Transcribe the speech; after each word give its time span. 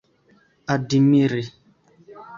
admiri 0.77 1.43